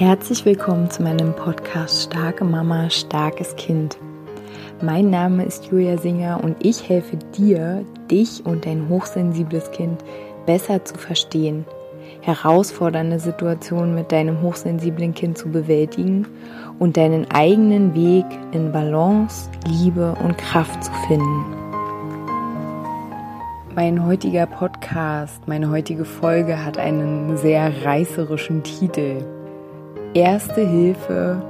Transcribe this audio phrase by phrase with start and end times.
[0.00, 3.98] Herzlich willkommen zu meinem Podcast Starke Mama, starkes Kind.
[4.80, 10.02] Mein Name ist Julia Singer und ich helfe dir, dich und dein hochsensibles Kind
[10.46, 11.66] besser zu verstehen,
[12.22, 16.26] herausfordernde Situationen mit deinem hochsensiblen Kind zu bewältigen
[16.78, 21.44] und deinen eigenen Weg in Balance, Liebe und Kraft zu finden.
[23.74, 29.22] Mein heutiger Podcast, meine heutige Folge hat einen sehr reißerischen Titel.
[30.14, 31.40] Erste Hilfe,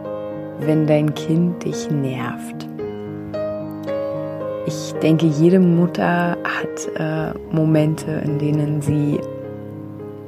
[0.59, 2.69] wenn dein Kind dich nervt.
[4.67, 9.19] Ich denke, jede Mutter hat äh, Momente, in denen sie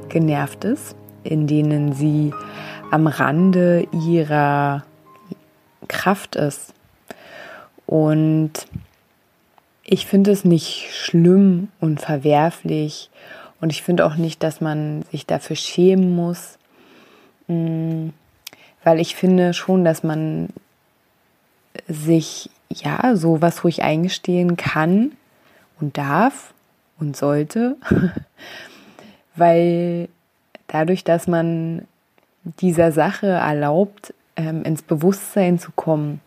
[0.08, 2.32] genervt ist, in denen sie
[2.90, 4.86] am Rande ihrer
[5.88, 6.72] Kraft ist.
[7.84, 8.66] Und
[9.84, 13.10] ich finde es nicht schlimm und verwerflich
[13.60, 16.56] und ich finde auch nicht, dass man sich dafür schämen muss.
[17.46, 18.08] Mm,
[18.84, 20.48] weil ich finde schon, dass man
[21.88, 25.12] sich ja sowas ruhig eingestehen kann
[25.80, 26.54] und darf
[26.98, 27.76] und sollte,
[29.36, 30.08] weil
[30.66, 31.86] dadurch, dass man
[32.44, 36.20] dieser Sache erlaubt, ähm, ins Bewusstsein zu kommen,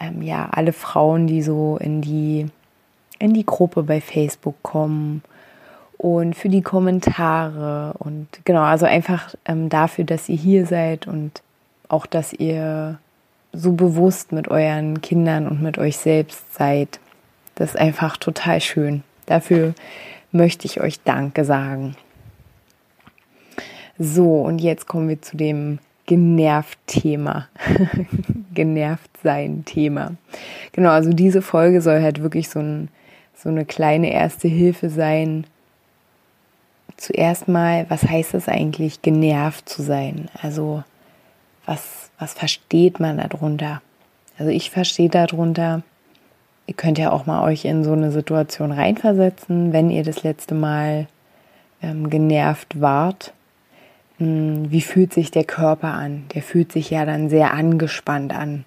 [0.00, 2.46] ähm, ja alle Frauen, die so in die
[3.18, 5.22] in die Gruppe bei Facebook kommen
[5.96, 11.42] und für die Kommentare und genau, also einfach ähm, dafür, dass ihr hier seid und
[11.88, 12.98] auch, dass ihr
[13.52, 17.00] so bewusst mit euren Kindern und mit euch selbst seid.
[17.54, 19.02] Das ist einfach total schön.
[19.26, 19.74] Dafür
[20.30, 21.96] möchte ich euch Danke sagen.
[23.98, 27.48] So, und jetzt kommen wir zu dem genervt Thema.
[28.54, 30.12] genervt sein Thema.
[30.72, 32.88] Genau, also diese Folge soll halt wirklich so ein
[33.42, 35.44] so eine kleine erste Hilfe sein.
[36.96, 40.28] Zuerst mal, was heißt es eigentlich, genervt zu sein?
[40.42, 40.82] Also,
[41.64, 43.80] was, was versteht man darunter?
[44.38, 45.82] Also, ich verstehe darunter,
[46.66, 50.54] ihr könnt ja auch mal euch in so eine Situation reinversetzen, wenn ihr das letzte
[50.56, 51.06] Mal
[51.80, 53.32] ähm, genervt wart.
[54.18, 56.24] Hm, wie fühlt sich der Körper an?
[56.34, 58.64] Der fühlt sich ja dann sehr angespannt an.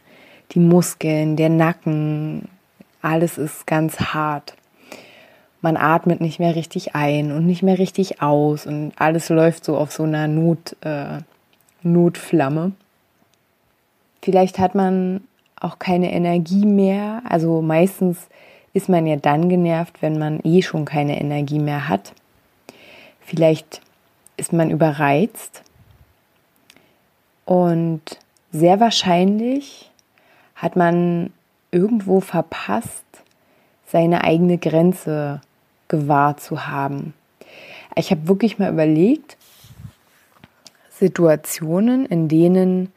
[0.51, 2.47] Die Muskeln, der Nacken,
[3.01, 4.53] alles ist ganz hart
[5.61, 9.77] man atmet nicht mehr richtig ein und nicht mehr richtig aus und alles läuft so
[9.77, 11.19] auf so einer Not, äh,
[11.83, 12.73] Notflamme.
[14.21, 15.21] Vielleicht hat man
[15.59, 17.21] auch keine Energie mehr.
[17.27, 18.17] Also meistens
[18.73, 22.13] ist man ja dann genervt, wenn man eh schon keine Energie mehr hat.
[23.19, 23.81] Vielleicht
[24.37, 25.63] ist man überreizt
[27.45, 28.01] und
[28.51, 29.91] sehr wahrscheinlich
[30.55, 31.31] hat man
[31.71, 33.05] irgendwo verpasst,
[33.85, 35.41] seine eigene Grenze
[35.91, 37.13] gewahrt zu haben.
[37.95, 39.37] Ich habe wirklich mal überlegt,
[40.89, 42.91] Situationen, in denen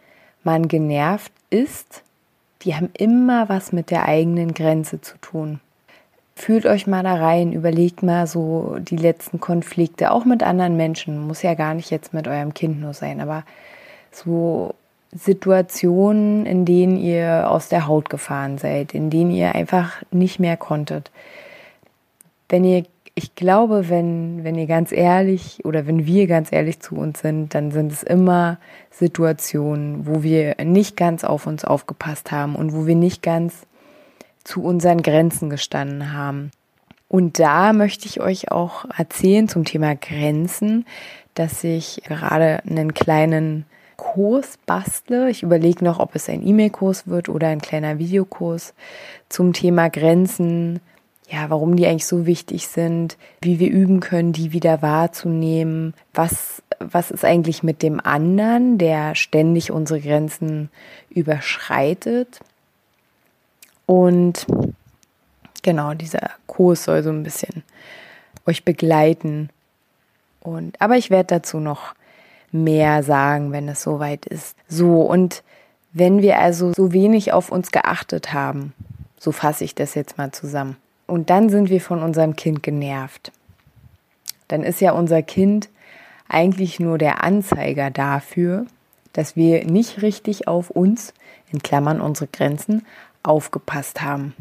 [0.44, 2.02] man genervt ist,
[2.62, 5.60] die haben immer was mit der eigenen Grenze zu tun.
[6.36, 11.26] Fühlt euch mal da rein, überlegt mal so die letzten Konflikte, auch mit anderen Menschen,
[11.26, 13.44] muss ja gar nicht jetzt mit eurem Kind nur sein, aber
[14.10, 14.74] so
[15.12, 20.56] Situationen, in denen ihr aus der Haut gefahren seid, in denen ihr einfach nicht mehr
[20.56, 21.10] konntet
[22.48, 22.84] wenn ihr
[23.16, 27.54] ich glaube, wenn, wenn ihr ganz ehrlich oder wenn wir ganz ehrlich zu uns sind,
[27.54, 28.58] dann sind es immer
[28.90, 33.66] Situationen, wo wir nicht ganz auf uns aufgepasst haben und wo wir nicht ganz
[34.42, 36.50] zu unseren Grenzen gestanden haben.
[37.06, 40.84] Und da möchte ich euch auch erzählen zum Thema Grenzen,
[41.34, 43.64] dass ich gerade einen kleinen
[43.96, 45.30] Kurs bastle.
[45.30, 48.74] Ich überlege noch, ob es ein E-Mail-Kurs wird oder ein kleiner Videokurs
[49.28, 50.80] zum Thema Grenzen,
[51.28, 56.62] ja, warum die eigentlich so wichtig sind, wie wir üben können, die wieder wahrzunehmen, was,
[56.78, 60.70] was ist eigentlich mit dem anderen, der ständig unsere Grenzen
[61.08, 62.40] überschreitet.
[63.86, 64.46] Und
[65.62, 67.62] genau, dieser Kurs soll so ein bisschen
[68.46, 69.48] euch begleiten.
[70.40, 71.94] Und, aber ich werde dazu noch
[72.52, 74.56] mehr sagen, wenn es soweit ist.
[74.68, 75.42] So, und
[75.92, 78.74] wenn wir also so wenig auf uns geachtet haben,
[79.18, 83.32] so fasse ich das jetzt mal zusammen, und dann sind wir von unserem Kind genervt.
[84.48, 85.68] Dann ist ja unser Kind
[86.28, 88.66] eigentlich nur der Anzeiger dafür,
[89.12, 91.14] dass wir nicht richtig auf uns,
[91.52, 92.84] in Klammern unsere Grenzen,
[93.22, 94.34] aufgepasst haben.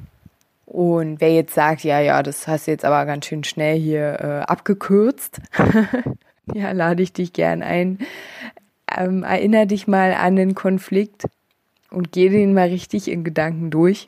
[0.66, 4.20] Und wer jetzt sagt, ja, ja, das hast du jetzt aber ganz schön schnell hier
[4.20, 5.40] äh, abgekürzt,
[6.54, 8.00] ja, lade ich dich gern ein.
[8.96, 11.26] Ähm, erinner dich mal an den Konflikt
[11.92, 14.08] und geh den mal richtig in Gedanken durch.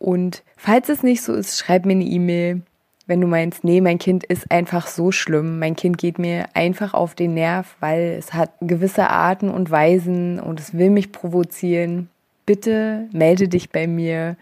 [0.00, 2.62] Und falls es nicht so ist, schreib mir eine E-Mail,
[3.06, 5.58] wenn du meinst, nee, mein Kind ist einfach so schlimm.
[5.58, 10.40] Mein Kind geht mir einfach auf den Nerv, weil es hat gewisse Arten und Weisen
[10.40, 12.08] und es will mich provozieren.
[12.46, 14.36] Bitte melde dich bei mir.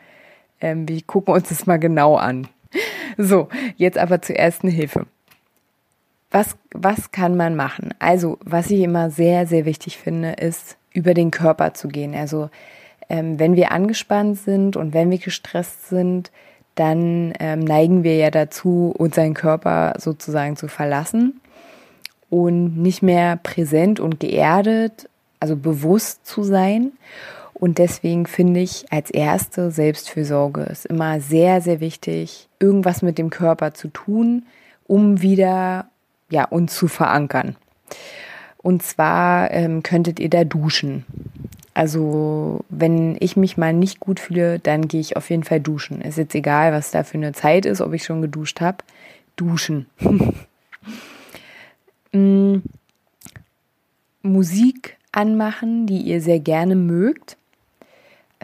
[0.61, 2.49] Ähm, wir gucken uns das mal genau an.
[3.17, 5.07] So, jetzt aber zur ersten Hilfe.
[6.31, 7.95] Was, was kann man machen?
[7.99, 12.15] Also, was ich immer sehr, sehr wichtig finde, ist, über den Körper zu gehen.
[12.15, 12.49] Also,
[13.09, 16.31] ähm, wenn wir angespannt sind und wenn wir gestresst sind,
[16.75, 21.41] dann ähm, neigen wir ja dazu, unseren Körper sozusagen zu verlassen
[22.31, 25.09] und nicht mehr präsent und geerdet,
[25.41, 26.93] also bewusst zu sein.
[27.55, 33.31] Und deswegen finde ich als erste Selbstfürsorge ist immer sehr, sehr wichtig, irgendwas mit dem
[33.31, 34.47] Körper zu tun,
[34.87, 35.87] um wieder
[36.31, 37.57] ja, uns zu verankern.
[38.59, 41.05] Und zwar ähm, könntet ihr da duschen.
[41.79, 46.01] Also wenn ich mich mal nicht gut fühle, dann gehe ich auf jeden Fall duschen.
[46.01, 48.79] Ist jetzt egal, was da für eine Zeit ist, ob ich schon geduscht habe.
[49.37, 49.87] Duschen.
[52.13, 52.57] mm,
[54.23, 57.37] Musik anmachen, die ihr sehr gerne mögt.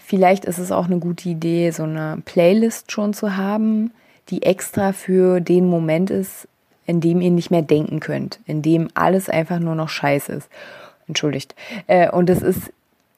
[0.00, 3.90] Vielleicht ist es auch eine gute Idee, so eine Playlist schon zu haben,
[4.28, 6.46] die extra für den Moment ist,
[6.86, 10.48] in dem ihr nicht mehr denken könnt, in dem alles einfach nur noch scheiße ist.
[11.08, 11.56] Entschuldigt.
[11.88, 12.70] Äh, und es ist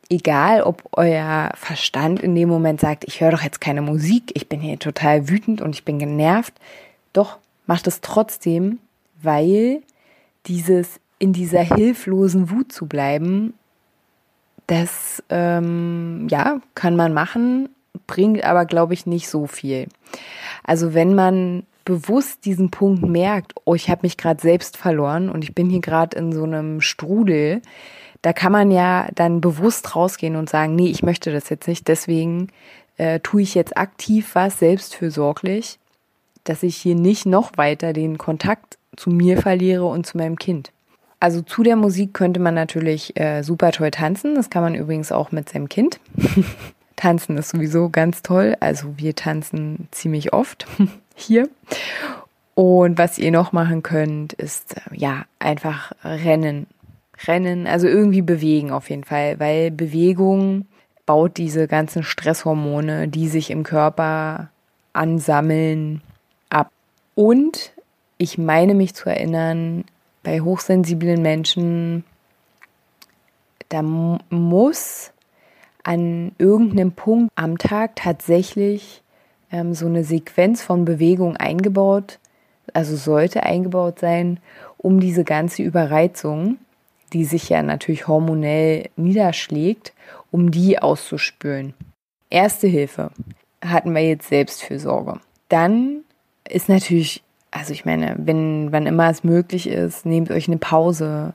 [0.08, 4.48] egal, ob euer Verstand in dem Moment sagt, ich höre doch jetzt keine Musik, ich
[4.48, 6.54] bin hier total wütend und ich bin genervt.
[7.12, 8.78] Doch macht es trotzdem,
[9.22, 9.82] weil
[10.46, 13.54] dieses in dieser hilflosen Wut zu bleiben,
[14.66, 17.68] das ähm, ja kann man machen,
[18.06, 19.88] bringt aber glaube ich nicht so viel.
[20.62, 25.44] Also wenn man bewusst diesen Punkt merkt, oh, ich habe mich gerade selbst verloren und
[25.44, 27.62] ich bin hier gerade in so einem Strudel,
[28.22, 31.88] da kann man ja dann bewusst rausgehen und sagen, nee, ich möchte das jetzt nicht,
[31.88, 32.48] deswegen
[32.96, 35.78] äh, tue ich jetzt aktiv was, selbstfürsorglich,
[36.44, 40.72] dass ich hier nicht noch weiter den Kontakt zu mir verliere und zu meinem Kind.
[41.18, 44.34] Also zu der Musik könnte man natürlich äh, super toll tanzen.
[44.34, 45.98] Das kann man übrigens auch mit seinem Kind.
[46.96, 48.56] tanzen ist sowieso ganz toll.
[48.60, 50.66] Also wir tanzen ziemlich oft
[51.14, 51.48] hier.
[52.54, 56.66] Und was ihr noch machen könnt, ist äh, ja einfach rennen.
[57.26, 60.66] Rennen, also irgendwie bewegen auf jeden Fall, weil Bewegung
[61.06, 64.50] baut diese ganzen Stresshormone, die sich im Körper
[64.92, 66.02] ansammeln,
[66.50, 66.70] ab.
[67.14, 67.72] Und
[68.18, 69.84] ich meine mich zu erinnern,
[70.22, 72.04] bei hochsensiblen Menschen,
[73.68, 75.12] da muss
[75.84, 79.02] an irgendeinem Punkt am Tag tatsächlich
[79.52, 82.18] ähm, so eine Sequenz von Bewegung eingebaut,
[82.74, 84.40] also sollte eingebaut sein,
[84.78, 86.58] um diese ganze Überreizung,
[87.12, 89.92] die sich ja natürlich hormonell niederschlägt,
[90.30, 91.74] um die auszuspülen.
[92.30, 93.10] Erste Hilfe
[93.64, 95.20] hatten wir jetzt Selbstfürsorge.
[95.48, 96.00] Dann
[96.48, 101.34] ist natürlich, also ich meine, wenn wann immer es möglich ist, nehmt euch eine Pause,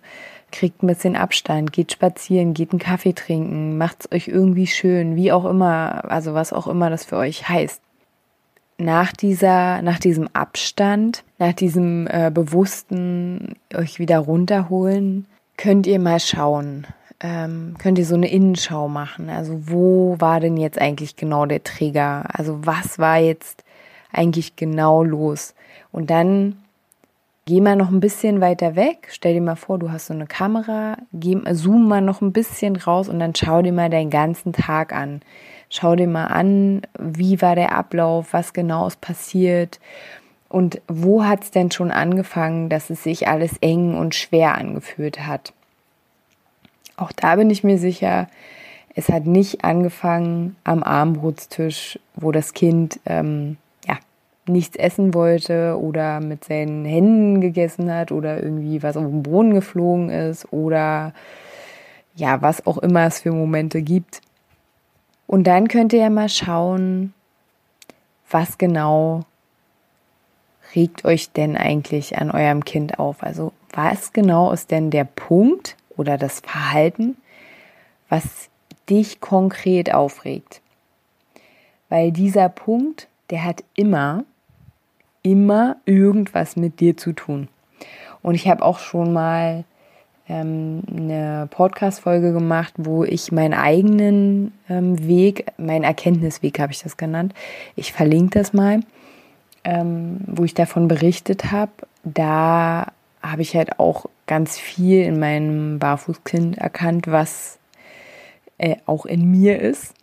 [0.51, 5.15] kriegt ein bisschen Abstand, geht spazieren, geht einen Kaffee trinken, macht es euch irgendwie schön,
[5.15, 7.81] wie auch immer, also was auch immer das für euch heißt
[8.81, 15.27] nach dieser, nach diesem Abstand, nach diesem äh, bewussten euch wieder runterholen,
[15.61, 16.87] könnt ihr mal schauen,
[17.19, 19.29] ähm, könnt ihr so eine Innenschau machen.
[19.29, 22.23] Also wo war denn jetzt eigentlich genau der Trigger?
[22.33, 23.63] Also was war jetzt
[24.11, 25.53] eigentlich genau los?
[25.91, 26.57] Und dann
[27.45, 29.09] geh mal noch ein bisschen weiter weg.
[29.11, 32.75] Stell dir mal vor, du hast so eine Kamera, geh, zoom mal noch ein bisschen
[32.75, 35.21] raus und dann schau dir mal deinen ganzen Tag an.
[35.69, 39.79] Schau dir mal an, wie war der Ablauf, was genau ist passiert
[40.51, 45.25] und wo hat es denn schon angefangen, dass es sich alles eng und schwer angefühlt
[45.25, 45.53] hat.
[46.97, 48.27] Auch da bin ich mir sicher,
[48.93, 53.55] es hat nicht angefangen am Armbrutstisch, wo das Kind ähm,
[53.87, 53.97] ja,
[54.45, 59.53] nichts essen wollte oder mit seinen Händen gegessen hat oder irgendwie was auf den Boden
[59.53, 61.13] geflogen ist oder
[62.15, 64.19] ja, was auch immer es für Momente gibt.
[65.27, 67.13] Und dann könnt ihr ja mal schauen,
[68.29, 69.23] was genau
[70.75, 73.23] regt euch denn eigentlich an eurem Kind auf?
[73.23, 77.17] Also was genau ist denn der Punkt oder das Verhalten,
[78.09, 78.49] was
[78.89, 80.61] dich konkret aufregt?
[81.89, 84.23] Weil dieser Punkt, der hat immer,
[85.23, 87.47] immer irgendwas mit dir zu tun.
[88.21, 89.63] Und ich habe auch schon mal
[90.29, 96.97] ähm, eine Podcast-Folge gemacht, wo ich meinen eigenen ähm, Weg, meinen Erkenntnisweg habe ich das
[96.97, 97.33] genannt.
[97.75, 98.81] Ich verlinke das mal,
[99.63, 101.71] ähm, wo ich davon berichtet habe.
[102.03, 102.87] Da
[103.21, 107.59] habe ich halt auch ganz viel in meinem Barfußkind erkannt, was
[108.57, 109.93] äh, auch in mir ist.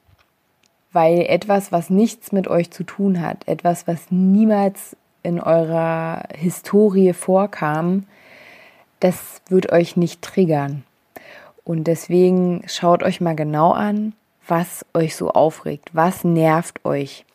[0.92, 7.12] Weil etwas, was nichts mit euch zu tun hat, etwas, was niemals in eurer Historie
[7.12, 8.04] vorkam,
[9.00, 10.84] das wird euch nicht triggern.
[11.64, 14.14] Und deswegen schaut euch mal genau an,
[14.46, 17.26] was euch so aufregt, was nervt euch.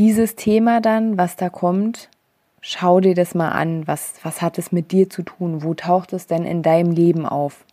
[0.00, 2.08] Dieses Thema dann, was da kommt,
[2.62, 6.14] schau dir das mal an, was, was hat es mit dir zu tun, wo taucht
[6.14, 7.66] es denn in deinem Leben auf.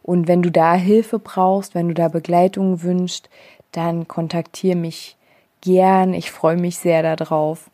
[0.00, 3.28] Und wenn du da Hilfe brauchst, wenn du da Begleitung wünschst,
[3.72, 5.16] dann kontaktiere mich
[5.60, 6.14] gern.
[6.14, 7.68] Ich freue mich sehr darauf.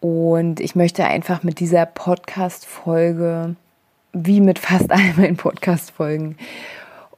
[0.00, 3.56] Und ich möchte einfach mit dieser Podcast-Folge
[4.12, 6.36] wie mit fast all meinen Podcast-Folgen,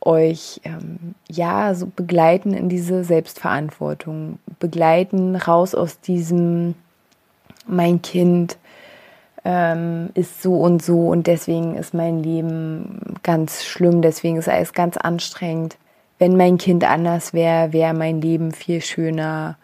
[0.07, 6.75] euch ähm, ja so begleiten in diese Selbstverantwortung, begleiten raus aus diesem
[7.67, 8.59] mein Kind
[9.45, 14.73] ähm, ist so und so und deswegen ist mein Leben ganz schlimm, deswegen ist alles
[14.73, 15.77] ganz anstrengend.
[16.19, 19.57] Wenn mein Kind anders wäre, wäre mein Leben viel schöner.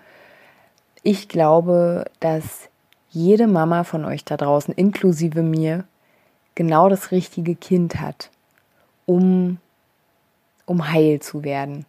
[1.02, 2.68] Ich glaube, dass
[3.10, 5.84] jede Mama von euch da draußen, inklusive mir,
[6.56, 8.30] genau das richtige Kind hat,
[9.06, 9.58] um,
[10.68, 11.86] um heil zu werden.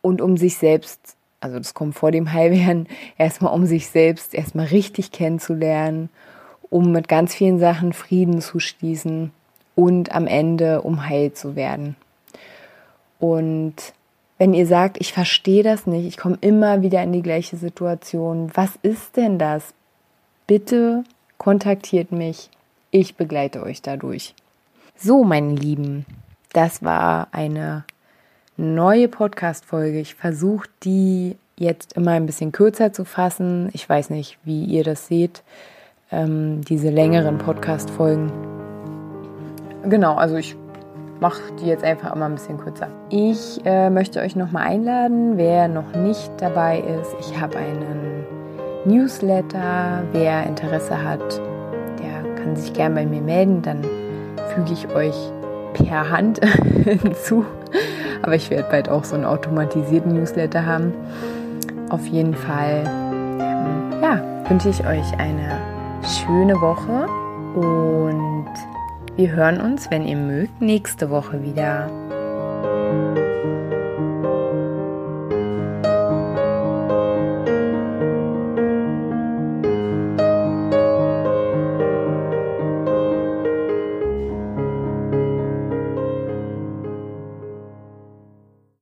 [0.00, 4.66] Und um sich selbst, also das kommt vor dem Heilwerden, erstmal um sich selbst erstmal
[4.66, 6.10] richtig kennenzulernen,
[6.70, 9.32] um mit ganz vielen Sachen Frieden zu schließen
[9.74, 11.96] und am Ende um heil zu werden.
[13.18, 13.74] Und
[14.38, 18.50] wenn ihr sagt, ich verstehe das nicht, ich komme immer wieder in die gleiche Situation,
[18.54, 19.74] was ist denn das?
[20.46, 21.04] Bitte
[21.38, 22.50] kontaktiert mich.
[22.90, 24.34] Ich begleite euch dadurch.
[24.96, 26.06] So, meine Lieben,
[26.58, 27.84] das war eine
[28.56, 30.00] neue Podcast-Folge.
[30.00, 33.70] Ich versuche die jetzt immer ein bisschen kürzer zu fassen.
[33.74, 35.44] Ich weiß nicht, wie ihr das seht,
[36.10, 38.32] ähm, diese längeren Podcast-Folgen.
[39.84, 40.56] Genau, also ich
[41.20, 42.88] mache die jetzt einfach immer ein bisschen kürzer.
[43.08, 47.14] Ich äh, möchte euch nochmal einladen, wer noch nicht dabei ist.
[47.20, 48.26] Ich habe einen
[48.84, 50.02] Newsletter.
[50.10, 51.40] Wer Interesse hat,
[52.48, 53.84] kann sich gerne bei mir melden, dann
[54.54, 55.14] füge ich euch
[55.84, 56.40] per Hand
[56.84, 57.44] hinzu.
[58.22, 60.92] Aber ich werde bald auch so einen automatisierten Newsletter haben.
[61.90, 62.84] Auf jeden Fall,
[63.40, 65.58] ähm, ja, wünsche ich euch eine
[66.02, 67.06] schöne Woche
[67.54, 68.48] und
[69.16, 71.88] wir hören uns, wenn ihr mögt, nächste Woche wieder.